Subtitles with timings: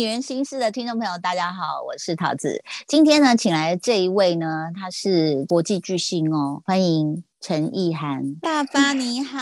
[0.00, 2.64] 女人心事的听众朋友，大家好，我是桃子。
[2.88, 9.38] 今天呢，请来这一位呢，他是国际巨星哦，欢迎陈意涵大发，你好，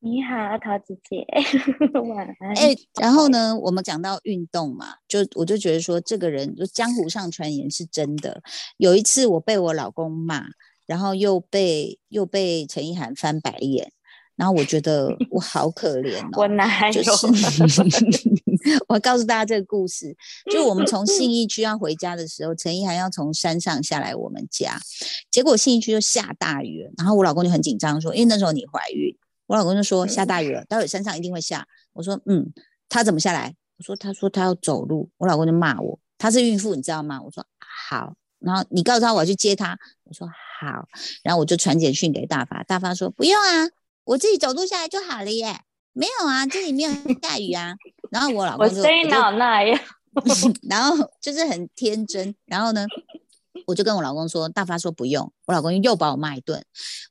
[0.00, 1.26] 你好，桃子姐，
[2.00, 2.54] 晚安。
[2.56, 8.40] 哎，然后呢，我们讲到运动嘛，就我就觉得说，这个人就江湖上传言是真的。
[8.78, 10.46] 有一次我被我老公骂，
[10.86, 13.92] 然后又被又被陈意涵翻白眼。
[14.34, 17.02] 然后我觉得我好可怜哦， 我哪有？
[18.88, 20.16] 我告诉大家这个故事，
[20.50, 24.78] 就我们从信义区要回家的时候，陈意涵要从山上下来我们家，
[25.30, 31.66] 结果信义区就下大雨了，然后我老公就很紧张说，因为那时候你怀孕，我老公就说下大雨了，待会山上一定会下。
[31.92, 32.52] 我说嗯，
[32.88, 33.54] 他怎么下来？
[33.78, 37.20] 我说他说他要走路，我老公就骂我，他是孕妇你知道吗？
[37.22, 37.44] 我说
[37.88, 40.88] 好，然后你告诉他我要去接他，我说好，
[41.22, 43.68] 然后我就传简讯给大发，大发说不用啊。
[44.04, 45.60] 我自己走路下来就好了耶，
[45.92, 47.74] 没有啊，这里没有下雨啊。
[48.10, 49.78] 然后我老公就，我声音哪那样？
[50.68, 52.34] 然后就是很天真。
[52.46, 52.86] 然后呢，
[53.66, 55.30] 我就跟我老公说，大发说不用。
[55.46, 56.64] 我老公又把我骂一顿。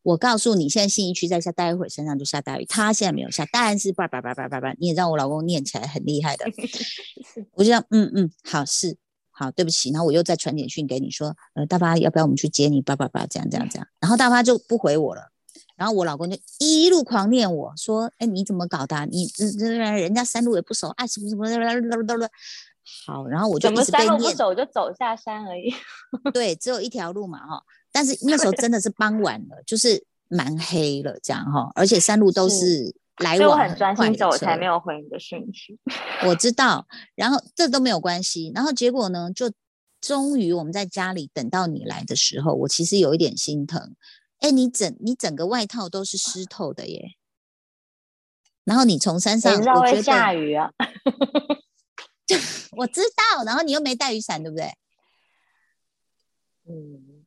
[0.04, 2.66] 我告诉你，现在信义区在下，待会身上就下大雨。
[2.66, 4.74] 他现在没有下，当然是叭叭叭叭叭叭。
[4.80, 6.46] 你也知道我老公念起来很厉害的。
[7.54, 8.98] 我就讲，嗯嗯，好是
[9.30, 9.92] 好，对不起。
[9.92, 12.82] 然后我又再传简讯给你说，呃，大发要不要我们去接你？
[12.82, 13.88] 叭叭叭，这样这样这样。
[14.00, 15.32] 然后大发就不回我了。
[15.76, 19.06] 然后我老公就一路狂念我说：“哎，你怎么搞的？
[19.08, 21.46] 你这这人家山路也不熟，哎什么什么
[23.06, 24.18] 好，然后我就一直被念。
[24.18, 25.74] 不走就走下山而已。
[26.32, 27.64] 对，只有一条路嘛哈。
[27.92, 31.72] 但是那时候真的是傍晚了，就是蛮黑了这样哈。
[31.76, 35.80] 而且山路都是来往很专心走，才没有回你的讯息。
[36.28, 38.52] 我知道，然后这都没有关系。
[38.54, 39.52] 然后结果呢，就
[40.00, 43.96] 终于我们在家里等到你来的时候，我其实有一点心疼。
[44.46, 47.16] 哎，你整你整个外套都是湿透的耶，
[48.64, 50.72] 然后你从山上，我觉得下雨啊，
[52.78, 54.66] 我知道，然后你又没带雨伞，对不对？
[56.70, 57.26] 嗯，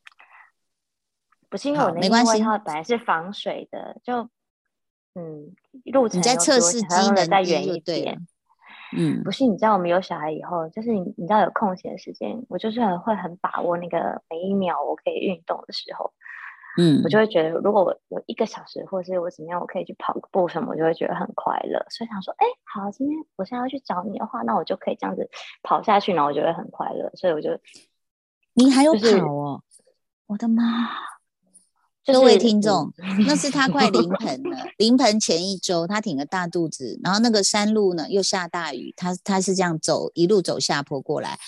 [1.49, 4.31] 不是因为我那件外套本来是防水的，就
[5.17, 5.57] 嗯，
[5.87, 6.87] 路程你在测试机
[7.17, 8.29] 能再远一点，
[8.97, 16.15] 嗯，不是，你知道我们有小孩以后，就是你你知道有空闲的时间，我就是很会很把握那个每一秒我可以运动的时候。
[16.81, 21.85] 嗯，我就会觉得，如果我有一个小时，或者是我怎么样，我可以去跑个步什么，我就会觉得很快乐。
[21.91, 25.29] 所以想说，哎，好，今天我现在要去找你的话，那我就可以这样子
[25.65, 27.11] 跑下去，然后我就会很快乐。
[27.15, 27.51] 所以我就，
[28.55, 29.63] 你还有跑哦，
[30.29, 30.63] 我的妈！
[32.13, 32.91] 各位听众，
[33.27, 34.57] 那是他快临盆了。
[34.79, 41.39] 临盆前一周，他挺个大肚子，然后那个山路呢又下大雨，他他是这样走，一路走下坡过来。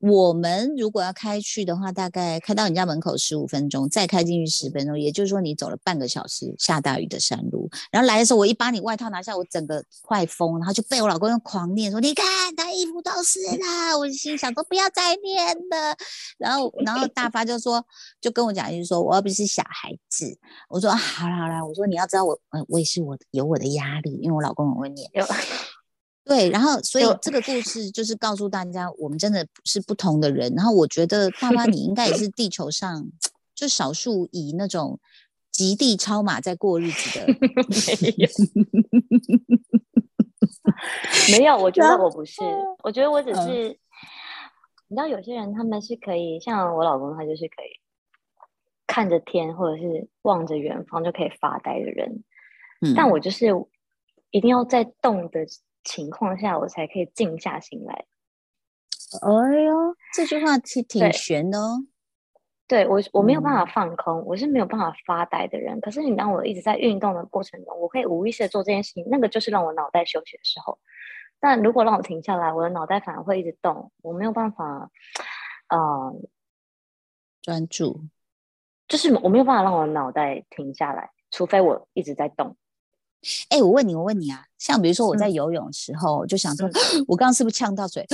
[0.00, 7.70] 我们如果要开去的话，大概开到你家门口十五分钟，再开进去十分钟，也就是说你走了半个小时下大雨的山路。
[7.90, 15.96] 然后来的时候，我一把你外套拿下，我整个快疯，然后就被我老公用狂念说：“你看他衣服都湿了。”我心想说：“不要再念了。”
[16.36, 17.82] 然后，然后大发就说，
[18.20, 20.38] 就跟我讲一句说：“我又不是小孩子。”
[20.68, 25.10] 我说：“好啦好啦。”我说：“你要知道我，呃，我也是我有我的压力，因为我老公很会念。
[26.24, 30.50] ”对，然后所以这个故事就是告诉大家，我们真的是不同的人。
[30.54, 33.06] 然后我觉得爸妈，你应该也是地球上
[33.54, 34.98] 就少数以那种
[35.50, 37.26] 极地超马在过日子的。
[41.30, 42.40] 没有，我觉得我不是，
[42.82, 43.78] 我觉得我只是，
[44.88, 47.78] 你知道，有些人他们是可以，像我老公，他就是可以
[48.86, 52.24] 看着天或者是望着远方就可以发呆的人。
[52.80, 53.46] 嗯，但我就是
[54.30, 55.46] 一定要在动的。
[55.86, 58.06] 情况下，我才可以静下心来。
[59.20, 61.84] 哎呦，这句话挺挺悬的哦。
[62.66, 65.78] 对我，我没有办法放空，我是没有办法发呆的人。
[65.82, 70.78] 可是你当我一直在运动的过程中，我可以无意识的做这件事情，那个就是让我脑袋休息的时候。
[71.38, 74.90] 但如果让我停下来，我的脑袋反而会一直动，我没有办法，
[75.68, 76.16] 呃，
[77.42, 78.06] 专注，
[78.88, 82.56] 就是我没有办法让我的脑袋停下来，除非我一直在动。
[83.48, 86.68] 哎，我问你，我问你啊，像比如说我在游泳的时候，就想说，
[87.08, 88.06] 我刚刚是不是呛到水？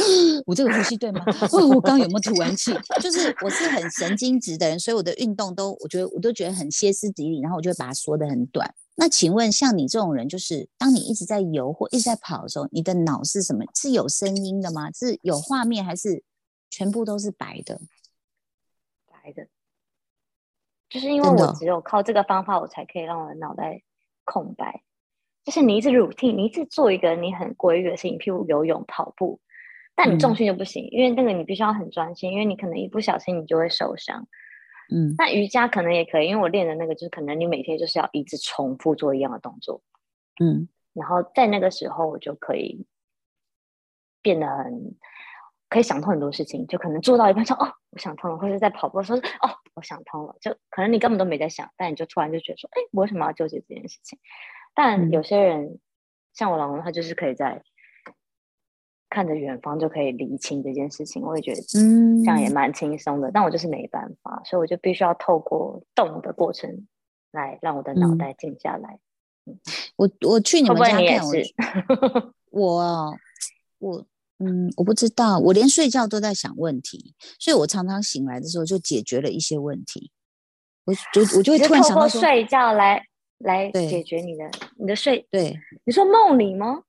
[0.46, 1.20] 我这个呼吸对吗？
[1.50, 2.72] 我刚刚有没有吐完气？
[3.00, 8.72] 就是我是很神经质的人，所以我的运动都，我觉得我都觉得很歇斯底里，然后我就会把它缩的很短。
[8.94, 13.64] 那请问，像你这种人，就是当你一直在游或一直在跑的时候，你的脑是什么？
[13.74, 14.92] 是有声音的吗？
[14.92, 16.22] 是有画面，还是
[16.70, 17.80] 全部都是白的？
[19.10, 19.48] 白的，
[20.90, 23.80] 就是因为我只有靠这个方法，我才可以让我的脑袋
[24.24, 24.82] 空白。
[25.42, 29.40] 就是你一直 routine，你一直做一个你很规律的事情，譬如游泳、跑步，
[29.94, 34.26] 但你重训就不行，因为那个你必须要很专心，因为你可能一不小心你就会受伤。
[34.92, 39.80] 嗯，那瑜伽可能也可以，因为我练的那个就是可能你每天就是要一直重复做一样的动作。
[40.40, 42.84] 嗯，然后在那个时候我就可以
[44.20, 44.96] 变得很
[45.70, 54.18] 可以想通很多事情，就可能做到一半说哦，我想通了，或者在跑步的时候哦，我想通了，就可能你根本都没在想，但你就突然就觉得说，哎，我为什么要纠结这件事情？
[54.74, 55.78] 但有些人
[56.34, 57.62] 像我老公，他就是可以在。
[59.12, 63.28] 看着远方就可以理清这件事情，我也觉得嗯，这样也蛮轻松的。
[63.32, 66.86] 但我就是没办法，所以我就必须要透过动的过程
[67.32, 69.00] 来让我的脑袋静下来。
[69.96, 71.26] 我我去你们家看，
[72.52, 73.16] 我我
[73.78, 74.06] 我
[74.42, 80.10] 嗯，我不知道，我连睡觉都在想问题，所以我常常醒来的时候就解决了一些问题。
[80.86, 83.04] 我就我就会突然想到睡觉来
[83.38, 85.26] 来解决你的你的睡。
[85.30, 86.82] 对，你说梦里吗？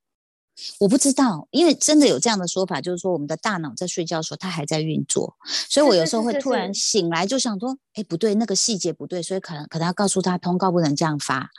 [0.79, 11.49] 我不知道，因为真的有这样的说法，就是说我们的大脑在睡觉的时候，它还在运作，所以我有时候会突然醒来，就想说，哎，不对，那个细节不对，所以可能可能要告诉他通告不能这样发，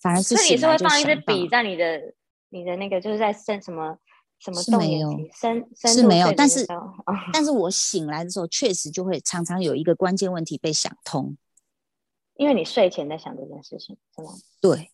[0.00, 2.00] 反而是所以你是会放一支笔在你的
[2.50, 3.96] 你的那个，就是在深什么
[4.42, 5.10] 什么没有
[5.40, 6.66] 深是没有，但是
[7.32, 11.36] 但是我醒来的时候，确实就会常常有一个关键问题被想通，
[12.36, 14.30] 因为你睡前在想这件事情，是吗？
[14.60, 14.90] 对，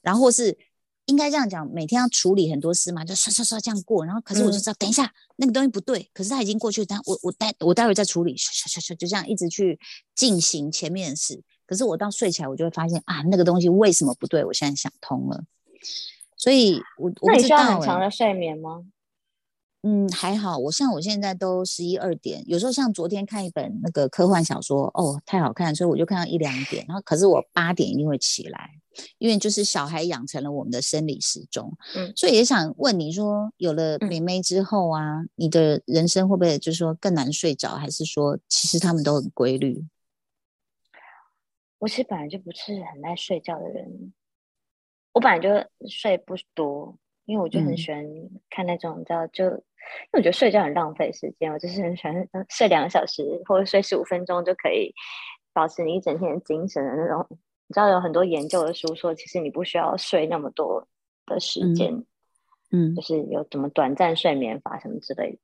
[0.00, 0.56] 然后是。
[1.06, 4.06] 应该这样讲，每天要处理很多事嘛，就刷刷刷这样过。
[4.06, 9.78] 然后，可是我就知道，等一下那个东西不对，可是它已经过去，但我我待我待会再处理，刷刷刷刷，就这样一直去
[10.14, 11.42] 进行前面的事。
[11.66, 14.42] 可是我到睡起来，我就会发现啊，那个东西为什么不对？
[14.46, 15.44] 我现在想通了。
[16.44, 18.84] 所以，我我不知道很长的睡眠吗？
[19.82, 20.58] 嗯，还好。
[20.58, 26.84] 我像我现在都十一二点，有时候像昨天看一本那个科幻小说，哦，太好看，所以我就看到一两点。
[26.86, 28.72] 然后，可是我八点一定会起来，
[29.16, 31.74] 因为就是小孩养成了我们的生理时钟。
[31.96, 39.82] 嗯，所以也想问你说，有了妹妹之后啊，你的人生会不会就是说更难睡着，还是说其实他们都很规律？
[41.78, 44.03] 我其实本来就不是很爱睡觉的人，
[45.14, 45.48] 我本来就
[45.88, 46.98] 睡不多。
[47.26, 48.04] 因为我就很喜欢
[48.50, 49.58] 看那种，你知道，就因为
[50.12, 54.92] 我觉得睡觉很浪费时间，我就是很喜欢睡两个小时或者睡十五分钟就可以
[55.54, 57.26] 保持你一整天的精神的那种。
[57.30, 60.86] 你知道有很多研究的书说，其实你不需要睡那么多
[61.24, 62.04] 的时间，
[62.70, 65.38] 嗯，就是有什么短暂睡眠法什么之类的。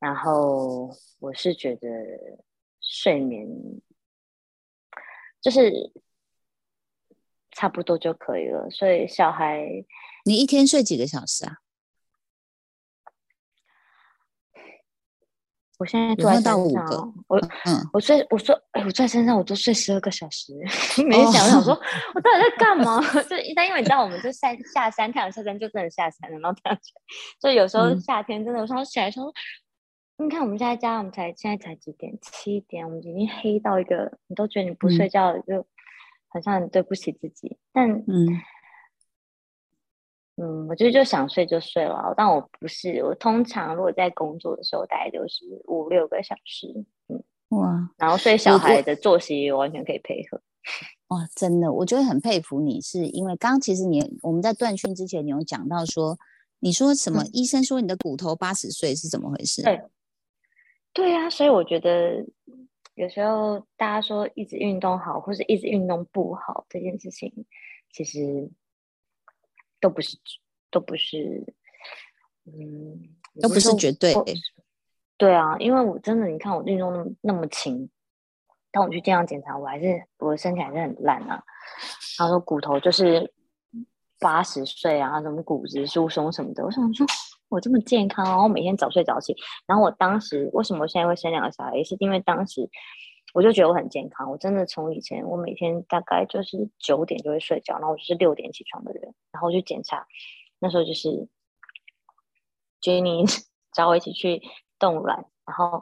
[0.00, 0.90] 然后
[1.20, 1.88] 我是觉得
[2.80, 3.46] 睡眠
[5.40, 5.92] 就是。
[7.60, 9.84] 差不多就可以了，所以小孩，
[10.24, 11.56] 你一天睡几个小时啊？
[15.78, 17.36] 我现在坐在到五个，我
[17.66, 20.54] 嗯，我睡，我说，哎，我坐在身上，我都睡十二个小时。
[21.04, 21.74] 没想，我想说，
[22.14, 22.98] 我到底在干嘛？
[23.28, 26.80] 就一旦因为你知道，我们就下下山，太阳下山就真的下山了，然后太阳
[27.38, 29.30] 所以有时候夏天真的，我说起来说，
[30.16, 32.18] 你看我们现在家，我们才现在才几点？
[32.22, 35.66] 七点，我们已经黑到一个，你都觉得你不睡觉就。
[36.32, 38.26] 好像很对不起自己，但嗯
[40.36, 46.66] 嗯，我觉得就想睡就睡了，但我不是，我通常如果在工作的时候，大概就是五六个小时，
[47.08, 50.40] 嗯哇，然后睡小孩的作息完全可以配合，
[51.08, 56.16] 哇，真的，我觉得很佩服你，是因为刚刚其实你我们在断讯之前，你有讲到说，
[56.60, 57.24] 你说什么？
[57.32, 59.62] 医生说你的骨头八十岁是怎么回事？
[59.62, 59.82] 对，
[60.94, 62.24] 对呀，所以我觉得。
[63.00, 67.46] 有时候大家说一直运动好，或是一直运动不好这件事情，
[67.90, 68.50] 其实
[69.80, 70.18] 都不是，
[70.70, 71.54] 都不是，
[72.44, 74.14] 嗯，都不是绝对。
[75.16, 77.88] 对啊，因为我真的，你看我运动那么那么勤，
[78.70, 81.42] 但我去健康检查，我还是我的身体还是很烂啊。
[82.18, 83.32] 他说骨头就是
[84.18, 86.62] 八十岁啊，什么骨质疏松什么的。
[86.62, 87.06] 我想说，
[87.50, 92.70] 我这么健康，然后每天早睡早起，然后我当时为什么现在会生两个小孩，也是因为当时。
[93.32, 100.04] 我就觉得我很健康，我真的从以前我每天大概就是九点就会睡觉，然后我就是六点起床的人，然后去检查，
[100.58, 101.28] 那时候就是
[102.82, 103.24] Jenny
[103.72, 104.42] 找我一起去
[104.80, 105.80] 冻卵，然后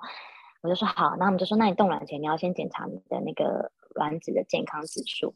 [0.60, 5.34] 我就说好，那我们就说那你冻卵前你要先检查你的那个卵子的健康指数，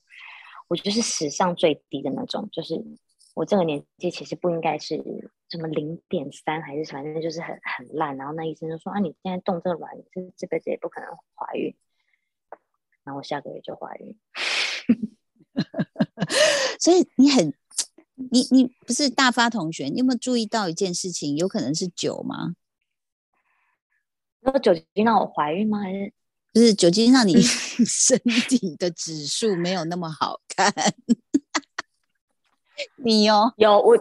[0.69, 2.75] 我就是史上最低的那种，就是
[3.35, 11.77] 我这个年纪其实不应该是什么零点三还是反正就是很很烂，然后那医生就说啊你现在动这个卵，这这辈子也不可能怀孕。
[13.05, 14.17] 然后下个月就怀孕，
[16.79, 17.53] 所以你很，
[18.15, 21.37] 你你不是大发同学，你有没有注意到一件事情？
[21.37, 22.55] 有可能是酒吗？
[24.39, 25.81] 那酒精让我怀孕吗？
[25.81, 26.13] 还是
[26.53, 27.43] 不是酒精让你
[27.85, 30.73] 身体的指数没有那么好看？
[33.03, 33.97] 你哦，有我。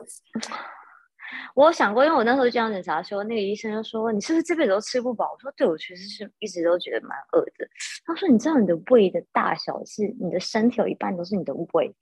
[1.55, 7.67] 我有想过，因为我那时候健康检查说，那个医生就说：“你是不是这辈子都吃不饱？”我说：“对，我其实是一直都觉得蛮饿的。”
[8.05, 11.93] 他说：“你知道你的胃的大小是你的身体有一半都是你的胃。”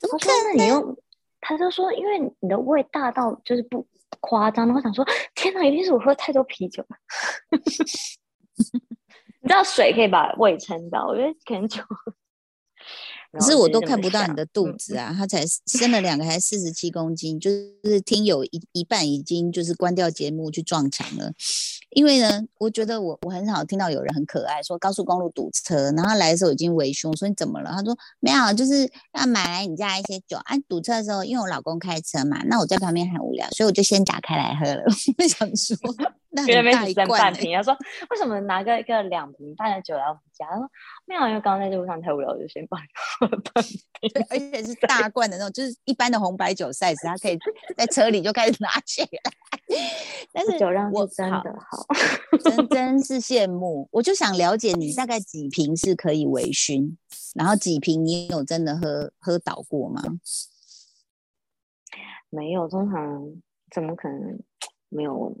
[0.00, 0.18] 他说
[0.56, 0.96] ：“那你又……
[1.40, 3.86] 他就说，因为你的胃大到就是不
[4.20, 4.66] 夸张。
[4.66, 6.96] 然后想说，天哪，一定是我喝太多啤酒了。
[9.40, 11.80] 你知道水可以把胃撑到，我觉得可能酒。
[13.38, 15.14] 可是我都看不到你的肚子啊！
[15.16, 21.32] 他才生了两个，还四十七公斤，就是听友一一半已经就是关掉节目去撞墙了。
[21.90, 27.70] 因为呢，我觉得我我很少听到有人很可爱说高速公路堵车，然后来的时候已经为凶，说你怎么了？
[27.70, 30.56] 他说没有，就是要买来你家一些酒啊。
[30.68, 34.82] 堵车的时候，因为我老公开车嘛，那我在旁边很无聊，所以我就先打开来喝了。
[35.18, 35.76] 我想说。
[36.44, 37.76] 别人没只剩半瓶，他说
[38.10, 40.68] ：“为什么拿个一个两瓶半的酒来回家？”他说
[41.06, 42.86] ：“没有，因为刚刚在路上太无聊，我就先帮你
[43.18, 47.38] 喝半瓶，而且是大罐的那种，就是一般的红白酒 size，他可以
[47.76, 49.08] 在车里就开始拿起来。
[50.32, 51.86] 但是酒量是真的好，
[52.44, 53.88] 真 真是羡慕。
[53.90, 56.96] 我就想了解你大概几瓶是可以微醺，
[57.34, 60.02] 然后几瓶你有真的喝喝倒过吗？
[62.28, 63.24] 没有，通常
[63.70, 64.38] 怎么可能
[64.88, 65.36] 没有？”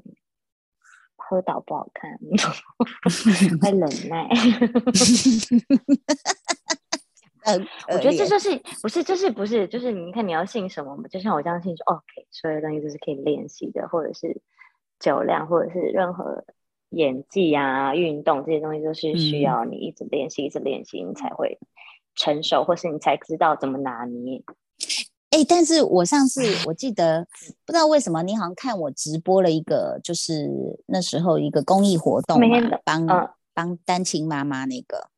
[1.28, 2.18] 喝倒不好看，
[3.60, 4.28] 会忍耐。
[7.88, 11.06] 我觉得这就是不是，就是不是，就是你看你要信什么嘛？
[11.08, 14.40] 就像我这样信说，OK，所有东西都是可以练习的，或者是
[14.98, 16.44] 酒量，或者是任何
[16.90, 21.58] 演技啊、运动这些东西，都是需要你一直练习、一直练习，你才会
[22.16, 24.42] 成熟，或是你才知道怎么拿捏。
[25.36, 27.26] 哎，但是我上次我记得
[27.66, 30.48] 不知道为什么，你好像看我直播了一个，就是
[30.86, 33.06] 那时候一个公益活动嘛，帮
[33.52, 35.10] 帮单亲妈妈那个，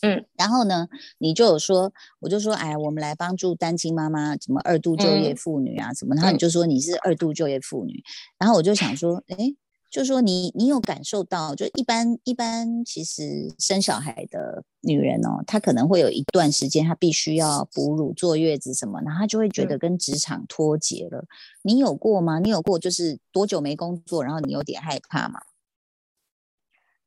[0.00, 8.02] 嗯，然后呢，你就有说，我就说，哎，我们来帮助单亲妈妈，什么二度就业妇女啊，什么，然后你就说你是二度就业妇女，
[8.38, 9.54] 然后我就想说，哎。
[9.92, 21.26] 就是说，你你有感受到，就一般一般，其实生小孩的女人哦，她可能会有一段时间，她必须要哺乳、坐月子什么，然后她就会觉得跟职场脱节了。
[21.60, 22.38] 你有过吗？
[22.38, 25.42] 你有过就是多久没工作，然后你有点害怕吗？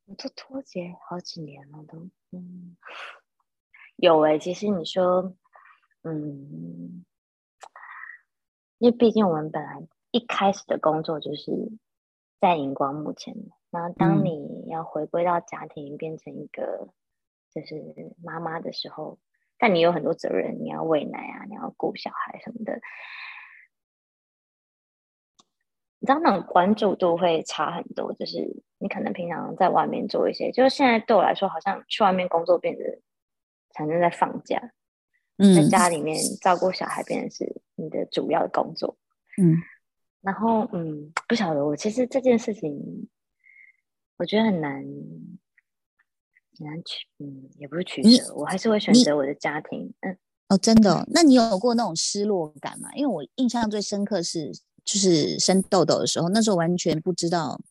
[0.05, 2.77] 我都脱节好几年了，都嗯，
[3.95, 4.37] 有哎。
[4.37, 5.33] 其实你说，
[6.03, 7.03] 嗯，
[8.77, 11.51] 因为毕竟我们本来一开始的工作就是。
[12.39, 13.33] 在荧光幕前，
[13.71, 16.89] 然后当你要回归到家庭，变成一个
[17.53, 17.81] 就是
[18.23, 19.17] 妈妈的时候，
[19.57, 22.79] 但你有很多责任，你要喂奶啊，你要顾小孩什么的，
[25.99, 28.13] 你知道那种关注度会差很多。
[28.13, 33.01] 就是你可能平常在外面做一些，就是现在对我来说，好像去外面工作变得
[33.73, 34.71] 反正在放假，
[35.37, 38.97] 在家里面照顾小孩变成是你的主要的工作，
[39.41, 39.57] 嗯。
[40.25, 43.07] 然后，嗯，不晓得我其实这件事情，
[44.17, 44.73] 我觉得很难，
[46.57, 50.17] 很难取，嗯，也不是取舍，我还是会选择我的家庭，嗯，
[50.49, 52.89] 哦，真的，那你有过那种失落感吗？
[52.95, 54.51] 因为我印象最深刻是，
[54.83, 57.61] 就是生痘痘的时候，那时候完全不知道。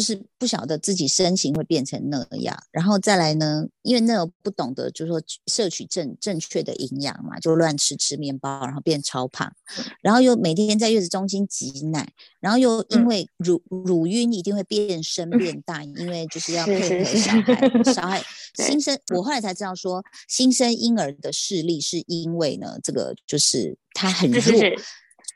[0.00, 9.52] 就是不晓得自己身形会变成那样，然后再来呢，因为那个不懂得，就是说摄取正正确的营养嘛，就乱吃吃面包，然后变超胖，
[10.00, 13.60] 然后又每天在月子中心挤奶，然后又因为乳。
[13.90, 16.26] 乳晕一定会变深变大，因为。
[16.30, 18.22] 就是要配合小孩，小孩
[18.54, 24.60] 新生，我后来才知道说新生婴儿的视力是因为呢，这个就是他很弱，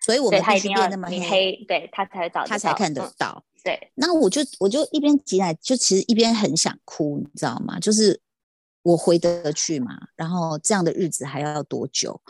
[0.05, 3.43] 所以我们必须变那么黑，对他才找他才看得到。
[3.63, 7.81] 对，那我就我就一边挤奶，就其实一边很想哭，你知道吗？
[7.81, 8.21] 就是
[8.83, 12.21] 我回得去嘛，然后这样的日子还要多久？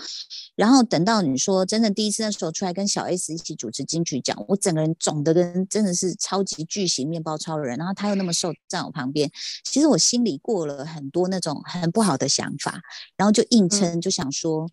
[0.54, 9.28] 然后等到你说真的第一次那时候出来跟小 S 一起主持金曲奖，我整个人肿的跟真的是超级巨型面包超人，然后他又那么瘦，在我旁边，
[9.64, 12.80] 其实我心里过了很多那种很不好的想法，
[13.16, 14.70] 然后就硬撑，就想说。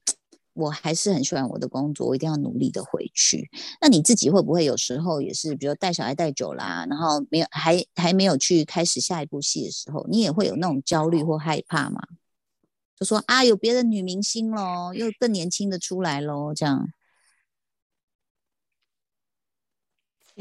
[0.54, 3.50] 我还是很喜欢我的工作，我一定要努力的回去。
[3.80, 12.02] 那你自己会不会有时候也是，比如带小孩带久啦，然后没有还还没有去开始下一部戏的时候，你也会有那种焦虑或害怕吗？
[13.00, 16.90] 就说啊，有别的女明星喽，又更年轻的出来喽，这样，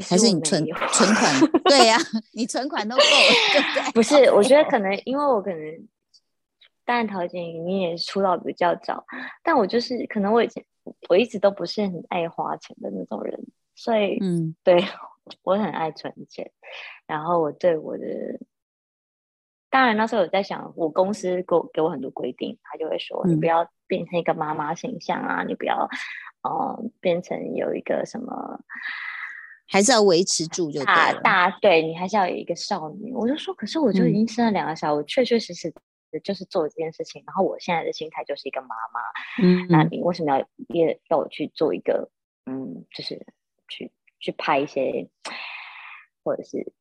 [0.07, 1.41] 还是你存存款？
[1.65, 1.97] 对呀，
[2.33, 3.07] 你存款都够了，
[3.53, 3.91] 对不对？
[3.95, 5.87] 不是，我觉得可能因为我可能。
[6.91, 9.05] 当然，陶晶莹你也出道比较早，
[9.41, 10.61] 但我就是可能我以前
[11.07, 13.41] 我一直都不是很爱花钱的那种人，
[13.75, 14.83] 所以嗯，对
[15.41, 16.51] 我很爱存钱。
[17.07, 18.05] 然后我对我的，
[19.69, 25.87] 当然那时候我在想，我公司给我给我很多规定，他就会说你不要变成一个妈妈形象啊，你不要
[26.43, 28.59] 呃变成有一个什么，
[29.65, 33.13] 还是要维持住就大大对你还是要有一个少女。
[33.13, 35.73] 我就说，可是我就已经生了两个小孩，我确确实实。
[36.19, 39.01] 就是做这件事情，然后我现在的心态就是一个妈妈，
[39.41, 42.09] 嗯，那你为什么要也要我去做一个，
[42.45, 43.25] 嗯，就是
[43.67, 45.09] 去去拍一些，
[46.23, 46.73] 或者是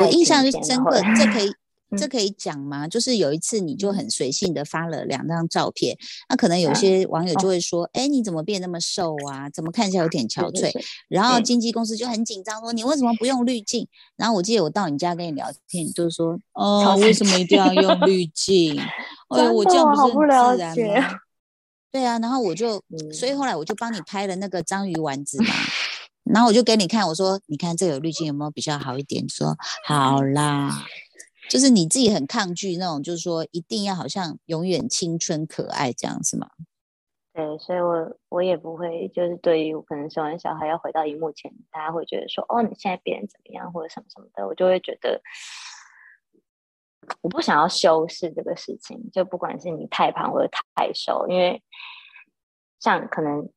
[0.00, 1.50] 我印象是深刻，这可以。
[1.96, 2.88] 这可以讲吗？
[2.88, 5.96] 就是有一次你就很随性的发了两张照片，
[6.28, 9.48] 那可能有些网友就会说：“哎，你怎么变那么瘦啊？
[9.50, 10.72] 怎么看起来有点憔悴？”
[11.08, 18.80] 然后经纪公司就很紧张说：“你为什么不用滤镜？”然后我记得我到你家跟你聊天，就是说：“哦，为什么一定要用滤 镜？
[19.28, 21.18] 哎，我这样不是很自然吗？”
[21.92, 25.48] 对啊，然后我就，所以后来我就帮你拍了那个章鱼丸子嘛，
[26.24, 30.84] 然后我就给你看，我说：“你看这有滤镜有没有比较好一点？”说：“好啦。”
[31.48, 36.48] 就是你自己很抗拒那种，就是说一定要好像永远青春可爱这样是吗？
[37.32, 45.20] 对，所以我我也不会，就是对于我可能生完小孩要回到荧幕前，大家会觉得说，哦，你现在变怎么样或者什么什么的，我就会觉得
[47.20, 51.62] 我不想要修饰这个事情，就不管是你太胖或者太瘦，因为
[52.80, 53.48] 像可能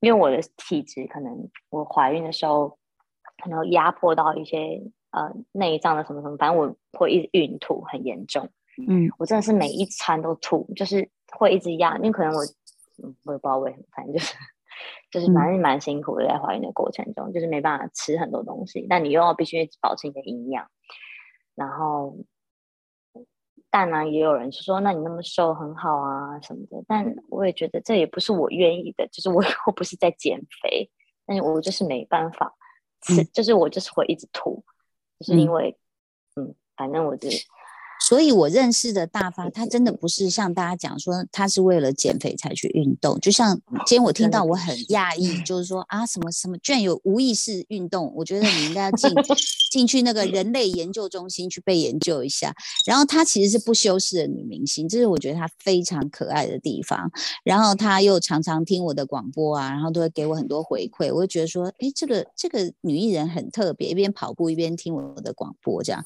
[0.00, 2.78] 因为我的体质，可能我怀孕的时候
[3.42, 4.80] 可能压迫到一些。
[5.10, 8.48] 呃，内脏的什么什么，反正我会一直孕吐很严重。
[8.86, 12.40] 嗯，我真的是每一餐都吐，就是会一直压，因为可能我，
[13.24, 14.34] 我也不知道为什么，反正就是
[15.10, 20.70] 就是蛮蛮辛苦的，在怀孕的过程中，就是没办法吃很多东西，但你又要必须保持你的营养。
[21.54, 22.16] 然后，
[23.70, 30.88] 但呢，也有人说，那你那么瘦很好啊什么的，但我也觉得这也不是我愿意的，就是我 又不是在减肥，
[31.26, 32.54] 但是我就是没办法
[33.02, 34.62] 吃，就是我就是会一直吐。
[35.20, 35.76] 是因为，
[36.36, 37.28] 嗯，反正我就。
[38.08, 43.20] 所以，我认识的大发，他真的不是像大家讲说，他是为了减肥才去运动。
[43.20, 48.10] 就像今天我听到，我很讶异，就是说啊，什么什么居然有无意识运动？
[48.16, 49.10] 我觉得你应该要进
[49.70, 52.54] 进去那个人类研究中心去被研究一下。
[52.86, 57.10] 然后她其实是不修饰的女明星，这是我觉得她非常可爱的地方。
[57.44, 61.12] 然后她又常常听我的广播啊，然后都会给我很多回馈。
[61.14, 66.02] 我就觉得说，哎，这个这个女艺人很特别，一边跑步一边听我的广播这样。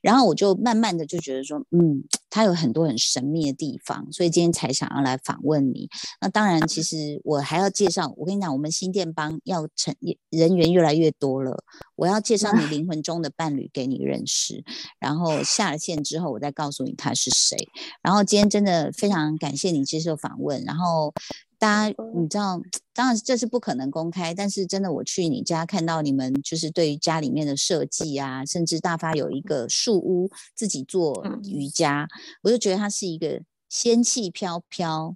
[0.00, 1.39] 然后我就慢慢的就觉得。
[1.44, 5.88] 说嗯，他有很多很神秘的地方，所以今天才想要来访问你。
[6.20, 8.12] 那当然，其实我还要介绍。
[8.16, 9.94] 我跟你讲，我们新店帮要成
[10.30, 11.64] 人员越来越多了，
[11.96, 14.64] 我要介绍你灵魂中的伴侣给你认识。
[14.98, 17.56] 然后下了线之后，我再告诉你他是谁。
[18.02, 20.62] 然后今天真的非常感谢你接受访问。
[20.64, 21.12] 然后。
[21.60, 22.58] 大家，你知道，
[22.94, 32.08] 当然这是不可能公开，但是真的，我去你家看到你们就是对于家里面的设计啊，甚至大发有一个树屋自己做瑜伽，
[32.42, 35.14] 我就觉得它是一个仙气飘飘。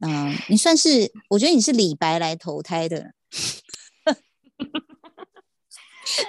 [0.00, 3.12] 嗯，你算是，我觉得你是李白来投胎的，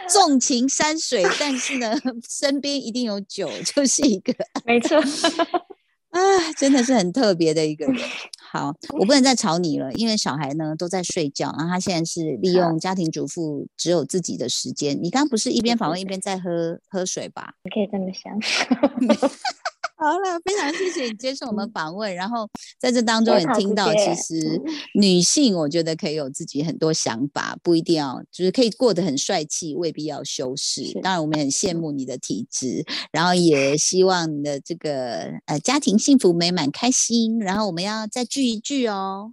[0.10, 1.96] 纵情山水，但是呢，
[2.30, 5.02] 身边一定有酒，就是一个，没错。
[6.14, 7.96] 啊，真的是很特别的一个人。
[8.54, 14.96] 好，我不能再吵你了，因为小孩呢都在睡觉，然后他现在是利用家庭主妇只有自己的时间。
[15.02, 17.56] 你刚刚不是一边访问一边在喝喝水吧？
[17.64, 18.32] 你可以这么想。
[20.04, 22.14] 好了，非常谢谢你接受我们访问。
[22.14, 24.62] 然后在这当中也听到，其实
[24.96, 31.00] 女性我觉得可以有自己很多想法，不一定要就是可以过得很帅气，未必要修饰。
[31.02, 37.40] 当然，我们很羡慕你的体质，然后也希望你的这个呃家庭幸福美满开心。
[37.40, 39.32] 然后我们要再聚一聚哦。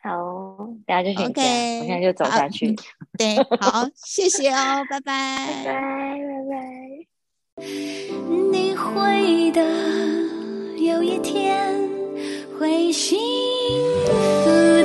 [0.00, 0.14] 好，
[0.86, 2.76] 大家就 OK，我现在就走下去。
[3.18, 5.76] 对，好，谢谢哦，拜拜，拜拜，拜
[6.50, 7.17] 拜。
[7.60, 9.60] 你会的，
[10.76, 11.90] 有一天
[12.58, 13.18] 会幸
[14.06, 14.77] 福。